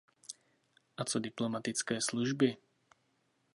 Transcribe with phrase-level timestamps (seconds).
[0.97, 2.57] A co diplomatické služby?